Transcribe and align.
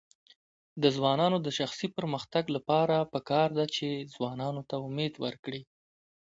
د 0.81 0.83
ځوانانو 0.95 1.37
د 1.45 1.47
شخصي 1.59 1.87
پرمختګ 1.97 2.43
لپاره 2.55 3.09
پکار 3.13 3.49
ده 3.57 3.65
چې 3.75 3.87
ځوانانو 4.13 4.61
ته 4.69 4.75
امید 4.87 5.13
ورکړي. 5.25 5.61